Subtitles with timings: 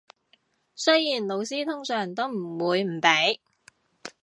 [0.73, 3.39] 雖然老師通常都唔會唔俾